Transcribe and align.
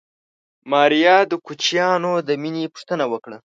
ماريا 0.71 1.15
د 1.31 1.33
کوچيانو 1.45 2.11
د 2.27 2.29
مېنې 2.41 2.63
پوښتنه 2.73 3.05
وکړه. 3.13 3.37